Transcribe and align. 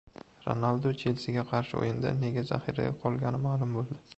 Ronaldu 0.45 0.93
"Chelsi"ga 1.01 1.43
qarshi 1.51 1.77
o‘yinda 1.81 2.15
nega 2.23 2.45
zaxirada 2.53 2.99
qolgani 3.05 3.45
ma’lum 3.49 3.77
bo‘ldi 3.79 4.01